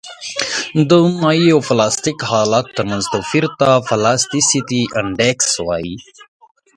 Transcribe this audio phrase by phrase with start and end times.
[0.89, 5.95] د مایع او پلاستیک حالت ترمنځ توپیر ته پلاستیسیتي انډیکس وایي